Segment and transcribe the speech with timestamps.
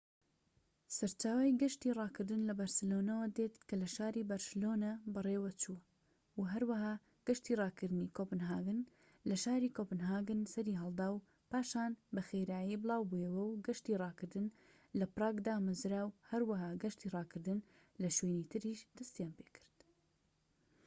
[0.95, 5.83] سەرچاوەی گەشتی ڕاکردن لە بەرسلۆنەوە دێت کە لە شاری بەرشلۆنە بەڕێوەچوو
[6.37, 6.93] و هەروەها
[7.27, 8.79] گەشتی ڕاکردنی کۆپنهاگن
[9.29, 14.45] لە شاری کۆپنهاگن سەریهەڵدا و پاشان بەخءرایی بڵاوبوویەوە و گەشتی ڕاکردن
[14.99, 17.59] لە پراگ دامەزراو و هەروەها گەشتی ڕاکردن
[18.01, 19.77] لە شوێنی تریش دەستیان پێکرد